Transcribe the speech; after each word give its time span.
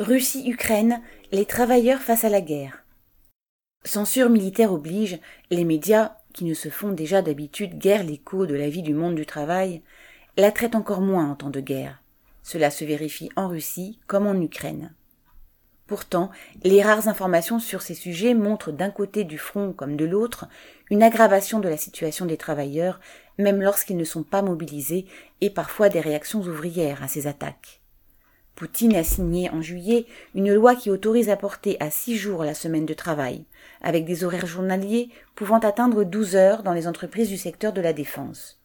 Russie-Ukraine, 0.00 1.00
les 1.30 1.46
travailleurs 1.46 2.00
face 2.00 2.24
à 2.24 2.28
la 2.28 2.40
guerre. 2.40 2.84
Censure 3.84 4.28
militaire 4.28 4.72
oblige, 4.72 5.20
les 5.50 5.64
médias, 5.64 6.16
qui 6.32 6.44
ne 6.44 6.54
se 6.54 6.68
font 6.68 6.90
déjà 6.90 7.22
d'habitude 7.22 7.78
guère 7.78 8.02
l'écho 8.02 8.44
de 8.44 8.56
la 8.56 8.68
vie 8.68 8.82
du 8.82 8.92
monde 8.92 9.14
du 9.14 9.24
travail, 9.24 9.82
la 10.36 10.50
traitent 10.50 10.74
encore 10.74 11.00
moins 11.00 11.30
en 11.30 11.36
temps 11.36 11.50
de 11.50 11.60
guerre. 11.60 12.02
Cela 12.42 12.72
se 12.72 12.84
vérifie 12.84 13.30
en 13.36 13.46
Russie 13.46 14.00
comme 14.08 14.26
en 14.26 14.34
Ukraine. 14.34 14.92
Pourtant, 15.86 16.32
les 16.64 16.82
rares 16.82 17.06
informations 17.06 17.60
sur 17.60 17.80
ces 17.80 17.94
sujets 17.94 18.34
montrent 18.34 18.72
d'un 18.72 18.90
côté 18.90 19.22
du 19.22 19.38
front 19.38 19.72
comme 19.72 19.96
de 19.96 20.04
l'autre 20.04 20.46
une 20.90 21.04
aggravation 21.04 21.60
de 21.60 21.68
la 21.68 21.76
situation 21.76 22.26
des 22.26 22.36
travailleurs, 22.36 22.98
même 23.38 23.62
lorsqu'ils 23.62 23.96
ne 23.96 24.02
sont 24.02 24.24
pas 24.24 24.42
mobilisés, 24.42 25.06
et 25.40 25.50
parfois 25.50 25.88
des 25.88 26.00
réactions 26.00 26.40
ouvrières 26.40 27.00
à 27.04 27.06
ces 27.06 27.28
attaques. 27.28 27.83
Poutine 28.54 28.94
a 28.94 29.02
signé 29.02 29.50
en 29.50 29.60
juillet 29.60 30.06
une 30.34 30.52
loi 30.52 30.76
qui 30.76 30.90
autorise 30.90 31.28
à 31.28 31.36
porter 31.36 31.76
à 31.80 31.90
six 31.90 32.16
jours 32.16 32.44
la 32.44 32.54
semaine 32.54 32.86
de 32.86 32.94
travail, 32.94 33.44
avec 33.80 34.04
des 34.04 34.22
horaires 34.22 34.46
journaliers 34.46 35.10
pouvant 35.34 35.58
atteindre 35.58 36.04
douze 36.04 36.36
heures 36.36 36.62
dans 36.62 36.72
les 36.72 36.86
entreprises 36.86 37.28
du 37.28 37.36
secteur 37.36 37.72
de 37.72 37.80
la 37.80 37.92
défense. 37.92 38.60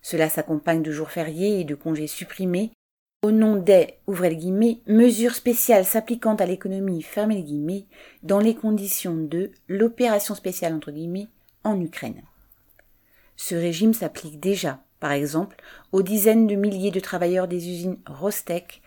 Cela 0.00 0.28
s'accompagne 0.28 0.82
de 0.82 0.90
jours 0.90 1.10
fériés 1.10 1.60
et 1.60 1.64
de 1.64 1.76
congés 1.76 2.08
supprimés 2.08 2.72
au 3.22 3.30
nom 3.30 3.54
des 3.54 3.94
mesures 4.88 5.36
spéciales 5.36 5.84
s'appliquant 5.84 6.34
à 6.34 6.44
l'économie 6.44 7.06
dans 8.24 8.40
les 8.40 8.54
conditions 8.56 9.14
de 9.14 9.52
l'opération 9.68 10.34
spéciale 10.34 10.80
en 11.62 11.80
Ukraine. 11.80 12.22
Ce 13.36 13.54
régime 13.54 13.94
s'applique 13.94 14.40
déjà, 14.40 14.82
par 14.98 15.12
exemple, 15.12 15.56
aux 15.92 16.02
dizaines 16.02 16.48
de 16.48 16.56
milliers 16.56 16.90
de 16.90 16.98
travailleurs 16.98 17.46
des 17.46 17.68
usines 17.68 17.98
Rostec 18.06 18.82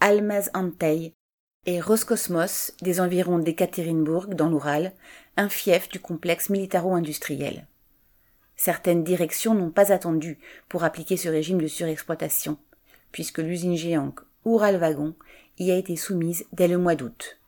Almaz 0.00 0.48
Antey 0.54 1.12
et 1.66 1.80
Roscosmos 1.80 2.72
des 2.82 3.00
environs 3.00 3.40
d'Ekaterinbourg 3.40 4.28
dans 4.28 4.48
l'Oural, 4.48 4.92
un 5.36 5.48
fief 5.48 5.88
du 5.88 5.98
complexe 5.98 6.50
militaro-industriel. 6.50 7.66
Certaines 8.54 9.02
directions 9.02 9.54
n'ont 9.54 9.70
pas 9.70 9.92
attendu 9.92 10.38
pour 10.68 10.84
appliquer 10.84 11.16
ce 11.16 11.28
régime 11.28 11.60
de 11.60 11.66
surexploitation, 11.66 12.58
puisque 13.10 13.38
l'usine 13.38 13.76
géante 13.76 14.20
Oural-Wagon 14.44 15.14
y 15.58 15.72
a 15.72 15.76
été 15.76 15.96
soumise 15.96 16.46
dès 16.52 16.68
le 16.68 16.78
mois 16.78 16.94
d'août. 16.94 17.40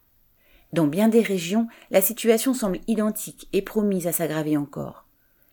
Dans 0.72 0.88
bien 0.88 1.06
des 1.06 1.22
régions, 1.22 1.68
la 1.92 2.02
situation 2.02 2.52
semble 2.52 2.80
identique 2.88 3.48
et 3.52 3.62
promise 3.62 4.08
à 4.08 4.12
s'aggraver 4.12 4.56
encore. 4.56 5.06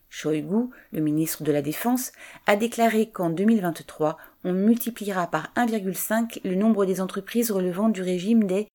Shoigu, 0.09 0.69
le 0.91 1.01
ministre 1.01 1.43
de 1.43 1.51
la 1.51 1.61
Défense, 1.61 2.11
a 2.47 2.55
déclaré 2.55 3.09
qu'en 3.11 3.29
2023, 3.29 4.17
on 4.47 4.53
multipliera 4.53 5.27
par 5.27 5.51
1,5 5.57 6.39
le 6.45 6.55
nombre 6.55 6.85
des 6.85 7.01
entreprises 7.01 7.51
relevant 7.51 7.89
du 7.89 8.01
régime 8.01 8.45
des 8.45 8.69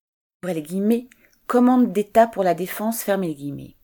commandes 1.46 1.92
d'État 1.92 2.26
pour 2.26 2.44
la 2.44 2.52
défense 2.52 3.06
les 3.06 3.34
guillemets. 3.34 3.74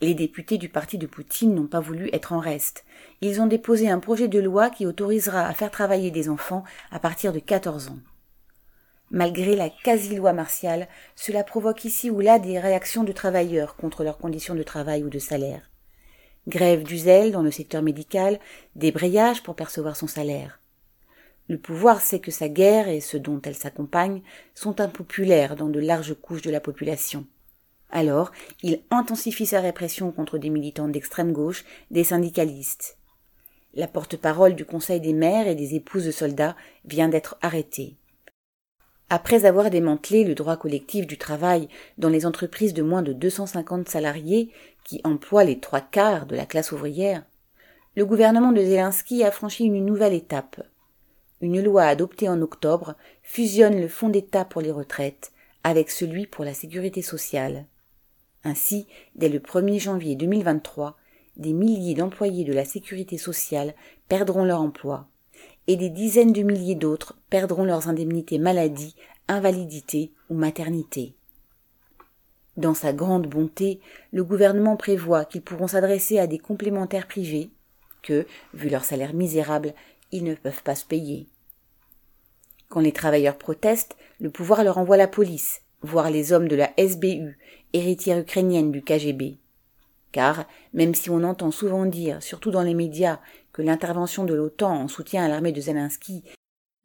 Les 0.00 0.14
députés 0.14 0.58
du 0.58 0.68
parti 0.68 0.98
de 0.98 1.06
Poutine 1.06 1.54
n'ont 1.54 1.68
pas 1.68 1.78
voulu 1.78 2.10
être 2.12 2.32
en 2.32 2.40
reste. 2.40 2.84
Ils 3.20 3.40
ont 3.40 3.46
déposé 3.46 3.88
un 3.88 4.00
projet 4.00 4.26
de 4.26 4.40
loi 4.40 4.68
qui 4.68 4.84
autorisera 4.84 5.46
à 5.46 5.54
faire 5.54 5.70
travailler 5.70 6.10
des 6.10 6.28
enfants 6.28 6.64
à 6.90 6.98
partir 6.98 7.32
de 7.32 7.38
14 7.38 7.88
ans. 7.88 7.98
Malgré 9.12 9.54
la 9.54 9.70
quasi-loi 9.70 10.32
martiale, 10.32 10.88
cela 11.14 11.44
provoque 11.44 11.84
ici 11.84 12.10
ou 12.10 12.18
là 12.18 12.40
des 12.40 12.58
réactions 12.58 13.04
de 13.04 13.12
travailleurs 13.12 13.76
contre 13.76 14.02
leurs 14.02 14.18
conditions 14.18 14.56
de 14.56 14.62
travail 14.64 15.04
ou 15.04 15.08
de 15.08 15.20
salaire 15.20 15.70
grève 16.48 16.82
du 16.82 16.98
zèle 16.98 17.32
dans 17.32 17.42
le 17.42 17.50
secteur 17.50 17.82
médical, 17.82 18.38
débrayage 18.76 19.42
pour 19.42 19.54
percevoir 19.54 19.96
son 19.96 20.06
salaire. 20.06 20.60
Le 21.50 21.58
pouvoir 21.58 22.00
sait 22.00 22.20
que 22.20 22.30
sa 22.30 22.48
guerre 22.48 22.88
et 22.88 23.00
ce 23.00 23.16
dont 23.16 23.42
elle 23.42 23.56
s'accompagne 23.56 24.22
sont 24.54 24.80
impopulaires 24.80 25.56
dans 25.56 25.68
de 25.68 25.80
larges 25.80 26.14
couches 26.14 26.42
de 26.42 26.50
la 26.52 26.60
population. 26.60 27.26
Alors, 27.90 28.30
il 28.62 28.82
intensifie 28.92 29.46
sa 29.46 29.60
répression 29.60 30.12
contre 30.12 30.38
des 30.38 30.48
militants 30.48 30.86
d'extrême 30.86 31.32
gauche, 31.32 31.64
des 31.90 32.04
syndicalistes. 32.04 32.98
La 33.74 33.88
porte-parole 33.88 34.54
du 34.54 34.64
Conseil 34.64 35.00
des 35.00 35.12
maires 35.12 35.48
et 35.48 35.56
des 35.56 35.74
épouses 35.74 36.04
de 36.04 36.12
soldats 36.12 36.54
vient 36.84 37.08
d'être 37.08 37.36
arrêtée. 37.42 37.96
Après 39.08 39.44
avoir 39.44 39.70
démantelé 39.70 40.22
le 40.22 40.36
droit 40.36 40.56
collectif 40.56 41.04
du 41.08 41.18
travail 41.18 41.68
dans 41.98 42.10
les 42.10 42.26
entreprises 42.26 42.74
de 42.74 42.82
moins 42.82 43.02
de 43.02 43.12
250 43.12 43.88
salariés 43.88 44.52
qui 44.84 45.00
emploient 45.02 45.42
les 45.42 45.58
trois 45.58 45.80
quarts 45.80 46.26
de 46.26 46.36
la 46.36 46.46
classe 46.46 46.70
ouvrière, 46.70 47.24
le 47.96 48.06
gouvernement 48.06 48.52
de 48.52 48.62
Zelensky 48.62 49.24
a 49.24 49.32
franchi 49.32 49.64
une 49.64 49.84
nouvelle 49.84 50.14
étape. 50.14 50.62
Une 51.42 51.62
loi 51.62 51.84
adoptée 51.84 52.28
en 52.28 52.42
octobre 52.42 52.96
fusionne 53.22 53.80
le 53.80 53.88
fonds 53.88 54.10
d'État 54.10 54.44
pour 54.44 54.60
les 54.60 54.70
retraites 54.70 55.32
avec 55.64 55.90
celui 55.90 56.26
pour 56.26 56.44
la 56.44 56.54
sécurité 56.54 57.02
sociale. 57.02 57.66
Ainsi, 58.44 58.86
dès 59.14 59.28
le 59.28 59.38
1er 59.38 59.80
janvier 59.80 60.16
2023, 60.16 60.96
des 61.36 61.52
milliers 61.52 61.94
d'employés 61.94 62.44
de 62.44 62.52
la 62.52 62.64
sécurité 62.64 63.16
sociale 63.18 63.74
perdront 64.08 64.44
leur 64.44 64.60
emploi 64.60 65.06
et 65.66 65.76
des 65.76 65.88
dizaines 65.88 66.32
de 66.32 66.42
milliers 66.42 66.74
d'autres 66.74 67.16
perdront 67.30 67.64
leurs 67.64 67.88
indemnités 67.88 68.38
maladie, 68.38 68.96
invalidité 69.28 70.12
ou 70.28 70.34
maternité. 70.34 71.14
Dans 72.56 72.74
sa 72.74 72.92
grande 72.92 73.26
bonté, 73.26 73.80
le 74.12 74.24
gouvernement 74.24 74.76
prévoit 74.76 75.24
qu'ils 75.24 75.42
pourront 75.42 75.68
s'adresser 75.68 76.18
à 76.18 76.26
des 76.26 76.38
complémentaires 76.38 77.06
privés 77.06 77.50
que, 78.02 78.26
vu 78.52 78.68
leur 78.68 78.84
salaire 78.84 79.14
misérable, 79.14 79.72
ils 80.12 80.24
ne 80.24 80.34
peuvent 80.34 80.62
pas 80.62 80.74
se 80.74 80.84
payer. 80.84 81.28
Quand 82.70 82.80
les 82.80 82.92
travailleurs 82.92 83.36
protestent, 83.36 83.96
le 84.20 84.30
pouvoir 84.30 84.62
leur 84.62 84.78
envoie 84.78 84.96
la 84.96 85.08
police, 85.08 85.62
voire 85.82 86.08
les 86.08 86.32
hommes 86.32 86.46
de 86.46 86.54
la 86.54 86.70
SBU, 86.78 87.36
héritière 87.72 88.20
ukrainienne 88.20 88.70
du 88.70 88.80
KGB. 88.80 89.38
Car, 90.12 90.46
même 90.72 90.94
si 90.94 91.10
on 91.10 91.24
entend 91.24 91.50
souvent 91.50 91.84
dire, 91.84 92.22
surtout 92.22 92.52
dans 92.52 92.62
les 92.62 92.74
médias, 92.74 93.18
que 93.52 93.60
l'intervention 93.60 94.24
de 94.24 94.34
l'OTAN 94.34 94.82
en 94.82 94.88
soutien 94.88 95.24
à 95.24 95.28
l'armée 95.28 95.50
de 95.50 95.60
Zelensky 95.60 96.22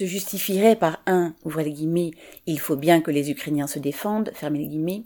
se 0.01 0.07
justifierait 0.07 0.75
par 0.75 1.03
un, 1.05 1.35
ouvrez 1.43 1.63
les 1.63 1.73
guillemets, 1.73 2.11
il 2.47 2.59
faut 2.59 2.75
bien 2.75 2.99
que 2.99 3.11
les 3.11 3.29
Ukrainiens 3.29 3.67
se 3.67 3.77
défendent, 3.77 4.31
fermez 4.33 4.59
les 4.59 4.67
guillemets, 4.67 5.03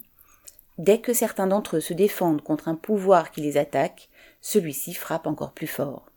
dès 0.78 1.00
que 1.00 1.12
certains 1.12 1.48
d'entre 1.48 1.78
eux 1.78 1.82
se 1.82 1.94
défendent 1.94 2.42
contre 2.42 2.70
un 2.70 2.76
pouvoir 2.76 3.32
qui 3.32 3.42
les 3.42 3.58
attaque, 3.58 4.10
celui-ci 4.40 4.94
frappe 4.94 5.28
encore 5.28 5.52
plus 5.52 5.68
fort. 5.68 6.10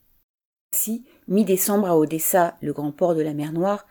Ainsi, 0.72 1.04
mi-décembre 1.26 1.88
à 1.88 1.98
Odessa, 1.98 2.56
le 2.62 2.72
grand 2.72 2.92
port 2.92 3.14
de 3.14 3.22
la 3.22 3.34
mer 3.34 3.52
Noire, 3.52 3.86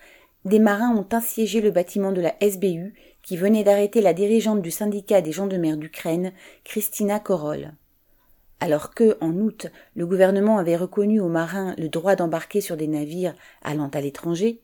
des 0.45 0.59
marins 0.59 0.95
ont 0.95 1.07
assiégé 1.11 1.61
le 1.61 1.71
bâtiment 1.71 2.11
de 2.11 2.21
la 2.21 2.35
SBU 2.41 2.93
qui 3.21 3.37
venait 3.37 3.63
d'arrêter 3.63 4.01
la 4.01 4.13
dirigeante 4.13 4.61
du 4.61 4.71
syndicat 4.71 5.21
des 5.21 5.31
gens 5.31 5.47
de 5.47 5.57
mer 5.57 5.77
d'Ukraine, 5.77 6.33
Christina 6.63 7.19
Korol. 7.19 7.73
Alors 8.59 8.93
que, 8.93 9.17
en 9.21 9.33
août, 9.33 9.67
le 9.95 10.05
gouvernement 10.05 10.57
avait 10.57 10.77
reconnu 10.77 11.19
aux 11.19 11.29
marins 11.29 11.75
le 11.77 11.89
droit 11.89 12.15
d'embarquer 12.15 12.61
sur 12.61 12.77
des 12.77 12.87
navires 12.87 13.35
allant 13.61 13.89
à 13.89 14.01
l'étranger, 14.01 14.61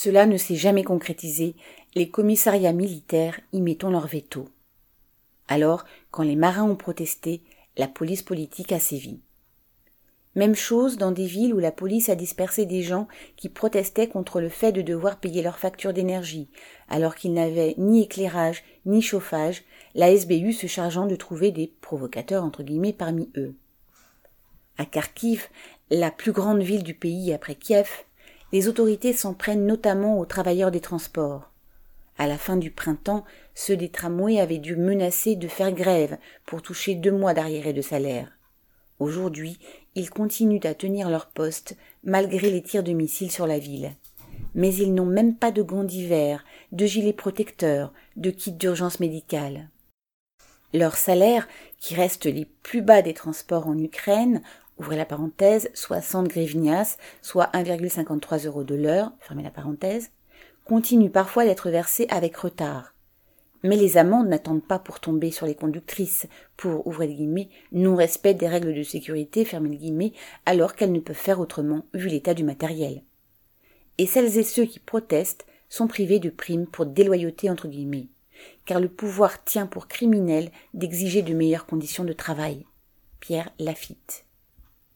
cela 0.00 0.26
ne 0.26 0.36
s'est 0.36 0.56
jamais 0.56 0.84
concrétisé, 0.84 1.54
les 1.94 2.10
commissariats 2.10 2.72
militaires 2.72 3.40
y 3.52 3.60
mettant 3.60 3.90
leur 3.90 4.06
veto. 4.06 4.48
Alors, 5.48 5.84
quand 6.10 6.22
les 6.22 6.36
marins 6.36 6.68
ont 6.68 6.76
protesté, 6.76 7.42
la 7.76 7.88
police 7.88 8.22
politique 8.22 8.72
a 8.72 8.78
sévi. 8.78 9.20
Même 10.34 10.54
chose 10.54 10.96
dans 10.96 11.12
des 11.12 11.26
villes 11.26 11.54
où 11.54 11.60
la 11.60 11.70
police 11.70 12.08
a 12.08 12.16
dispersé 12.16 12.66
des 12.66 12.82
gens 12.82 13.06
qui 13.36 13.48
protestaient 13.48 14.08
contre 14.08 14.40
le 14.40 14.48
fait 14.48 14.72
de 14.72 14.82
devoir 14.82 15.20
payer 15.20 15.42
leurs 15.42 15.58
factures 15.58 15.92
d'énergie, 15.92 16.48
alors 16.88 17.14
qu'ils 17.14 17.32
n'avaient 17.32 17.74
ni 17.78 18.02
éclairage 18.02 18.64
ni 18.84 19.00
chauffage, 19.00 19.62
la 19.94 20.14
SBU 20.14 20.52
se 20.52 20.66
chargeant 20.66 21.06
de 21.06 21.16
trouver 21.16 21.52
des 21.52 21.72
provocateurs 21.80 22.42
entre 22.42 22.64
guillemets 22.64 22.92
parmi 22.92 23.30
eux. 23.36 23.54
À 24.76 24.84
Kharkiv, 24.84 25.46
la 25.90 26.10
plus 26.10 26.32
grande 26.32 26.62
ville 26.62 26.82
du 26.82 26.94
pays 26.94 27.32
après 27.32 27.54
Kiev, 27.54 27.88
les 28.52 28.66
autorités 28.66 29.12
s'en 29.12 29.34
prennent 29.34 29.66
notamment 29.66 30.18
aux 30.18 30.26
travailleurs 30.26 30.72
des 30.72 30.80
transports. 30.80 31.52
À 32.18 32.26
la 32.26 32.38
fin 32.38 32.56
du 32.56 32.70
printemps, 32.70 33.24
ceux 33.54 33.76
des 33.76 33.88
tramways 33.88 34.40
avaient 34.40 34.58
dû 34.58 34.76
menacer 34.76 35.36
de 35.36 35.48
faire 35.48 35.72
grève 35.72 36.16
pour 36.44 36.62
toucher 36.62 36.94
deux 36.94 37.12
mois 37.12 37.34
d'arriérés 37.34 37.72
de 37.72 37.82
salaire. 37.82 38.30
Aujourd'hui, 39.04 39.58
ils 39.94 40.08
continuent 40.08 40.64
à 40.64 40.72
tenir 40.72 41.10
leur 41.10 41.26
poste 41.26 41.76
malgré 42.04 42.50
les 42.50 42.62
tirs 42.62 42.82
de 42.82 42.92
missiles 42.92 43.30
sur 43.30 43.46
la 43.46 43.58
ville. 43.58 43.92
Mais 44.54 44.74
ils 44.74 44.94
n'ont 44.94 45.04
même 45.04 45.36
pas 45.36 45.50
de 45.50 45.60
gants 45.60 45.84
d'hiver, 45.84 46.42
de 46.72 46.86
gilets 46.86 47.12
protecteurs, 47.12 47.92
de 48.16 48.30
kits 48.30 48.52
d'urgence 48.52 49.00
médicale. 49.00 49.68
Leurs 50.72 50.96
salaires, 50.96 51.46
qui 51.78 51.94
restent 51.94 52.24
les 52.24 52.46
plus 52.46 52.80
bas 52.80 53.02
des 53.02 53.12
transports 53.12 53.66
en 53.66 53.76
Ukraine, 53.76 54.40
ouvrez 54.78 54.96
la 54.96 55.04
parenthèse, 55.04 55.68
60 55.74 56.28
grivnias, 56.28 56.96
soit 57.20 57.50
1,53 57.52 58.46
euros 58.46 58.64
de 58.64 58.74
l'heure, 58.74 59.12
fermez 59.20 59.42
la 59.42 59.50
parenthèse, 59.50 60.12
continuent 60.64 61.12
parfois 61.12 61.44
d'être 61.44 61.68
versés 61.68 62.06
avec 62.08 62.34
retard. 62.38 62.93
Mais 63.64 63.76
les 63.76 63.96
amendes 63.96 64.28
n'attendent 64.28 64.62
pas 64.62 64.78
pour 64.78 65.00
tomber 65.00 65.30
sur 65.30 65.46
les 65.46 65.54
conductrices, 65.54 66.28
pour, 66.56 66.86
ouvrir 66.86 67.08
les 67.08 67.16
guillemets, 67.16 67.48
non-respect 67.72 68.34
des 68.34 68.46
règles 68.46 68.74
de 68.74 68.82
sécurité, 68.82 69.44
fermer 69.44 69.76
guillemets, 69.76 70.12
alors 70.44 70.76
qu'elles 70.76 70.92
ne 70.92 71.00
peuvent 71.00 71.16
faire 71.16 71.40
autrement, 71.40 71.86
vu 71.94 72.08
l'état 72.08 72.34
du 72.34 72.44
matériel. 72.44 73.02
Et 73.98 74.06
celles 74.06 74.38
et 74.38 74.42
ceux 74.42 74.66
qui 74.66 74.78
protestent 74.78 75.46
sont 75.70 75.88
privés 75.88 76.18
de 76.20 76.30
primes 76.30 76.66
pour 76.66 76.84
déloyauté 76.84 77.48
entre 77.48 77.66
guillemets, 77.66 78.08
car 78.66 78.80
le 78.80 78.88
pouvoir 78.88 79.42
tient 79.44 79.66
pour 79.66 79.88
criminel 79.88 80.50
d'exiger 80.74 81.22
de 81.22 81.32
meilleures 81.34 81.66
conditions 81.66 82.04
de 82.04 82.12
travail. 82.12 82.66
Pierre 83.18 83.50
Lafitte. 83.58 84.26